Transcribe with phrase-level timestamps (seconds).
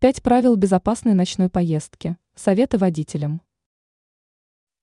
[0.00, 2.16] Пять правил безопасной ночной поездки.
[2.36, 3.42] Советы водителям.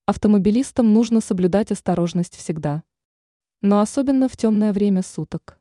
[0.04, 2.82] Автомобилистам нужно соблюдать осторожность всегда.
[3.62, 5.58] Но особенно в темное время суток.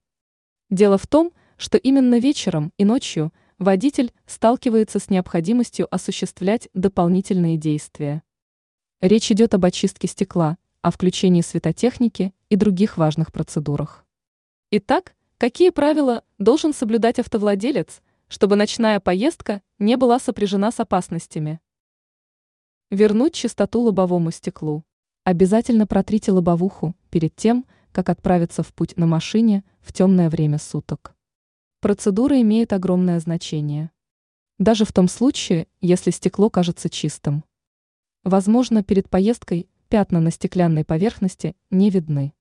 [0.70, 8.24] Дело в том, что именно вечером и ночью водитель сталкивается с необходимостью осуществлять дополнительные действия.
[9.00, 14.06] Речь идет об очистке стекла, о включении светотехники и других важных процедурах.
[14.72, 21.60] Итак, какие правила должен соблюдать автовладелец, чтобы ночная поездка не была сопряжена с опасностями.
[22.92, 24.84] Вернуть чистоту лобовому стеклу.
[25.24, 31.16] Обязательно протрите лобовуху перед тем, как отправиться в путь на машине в темное время суток.
[31.82, 33.92] Процедура имеет огромное значение.
[34.58, 37.44] Даже в том случае, если стекло кажется чистым.
[38.24, 42.34] Возможно, перед поездкой пятна на стеклянной поверхности не видны.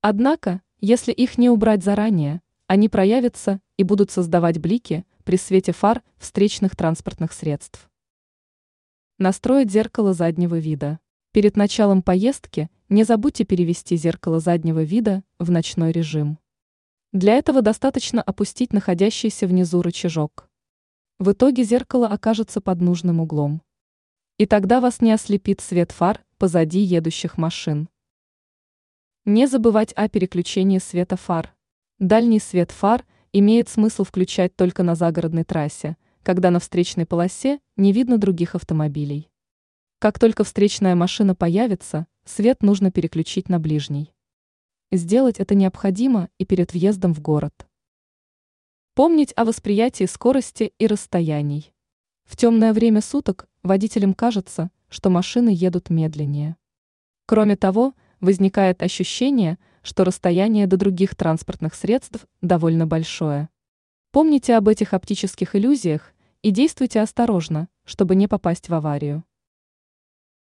[0.00, 6.02] Однако, если их не убрать заранее, они проявятся и будут создавать блики, при свете фар
[6.18, 7.90] встречных транспортных средств.
[9.18, 11.00] Настроить зеркало заднего вида.
[11.32, 16.38] Перед началом поездки не забудьте перевести зеркало заднего вида в ночной режим.
[17.12, 20.48] Для этого достаточно опустить находящийся внизу рычажок.
[21.18, 23.62] В итоге зеркало окажется под нужным углом.
[24.36, 27.88] И тогда вас не ослепит свет фар позади едущих машин.
[29.24, 31.54] Не забывать о переключении света фар.
[32.00, 37.92] Дальний свет фар имеет смысл включать только на загородной трассе, когда на встречной полосе не
[37.92, 39.28] видно других автомобилей.
[39.98, 44.14] Как только встречная машина появится, свет нужно переключить на ближний.
[44.92, 47.66] Сделать это необходимо и перед въездом в город.
[48.94, 51.74] Помнить о восприятии скорости и расстояний.
[52.24, 56.56] В темное время суток водителям кажется, что машины едут медленнее.
[57.26, 63.50] Кроме того, возникает ощущение, что расстояние до других транспортных средств довольно большое.
[64.10, 69.22] Помните об этих оптических иллюзиях и действуйте осторожно, чтобы не попасть в аварию.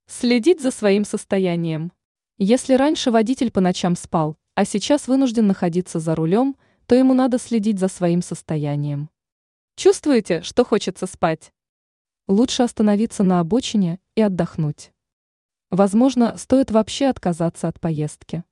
[0.08, 1.92] Следить за своим состоянием.
[2.38, 7.38] Если раньше водитель по ночам спал, а сейчас вынужден находиться за рулем, то ему надо
[7.38, 9.10] следить за своим состоянием.
[9.74, 11.52] Чувствуете, что хочется спать?
[12.26, 14.92] Лучше остановиться на обочине и отдохнуть.
[15.70, 18.44] Возможно, стоит вообще отказаться от поездки.